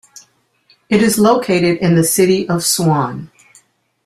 It 0.89 1.03
is 1.03 1.19
located 1.19 1.77
in 1.77 1.93
the 1.93 2.03
City 2.03 2.49
of 2.49 2.63
Swan. 2.65 3.29